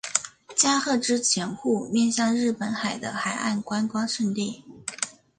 [0.55, 4.63] 加贺之潜户面向日本海的海岸观光胜地。